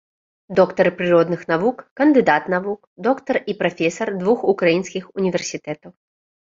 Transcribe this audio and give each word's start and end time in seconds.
Доктар 0.59 0.87
прыродных 1.01 1.43
навук, 1.51 1.77
кандыдат 2.01 2.43
навук, 2.55 2.79
доктар 3.11 3.41
і 3.53 3.57
прафесар 3.63 4.15
двух 4.21 4.39
украінскіх 4.53 5.03
універсітэтаў. 5.23 5.91